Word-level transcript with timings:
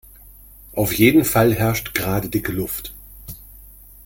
Auf 0.73 0.93
jeden 0.93 1.23
Fall 1.23 1.53
herrscht 1.53 1.93
gerade 1.93 2.27
dicke 2.27 2.51
Luft. 2.51 2.91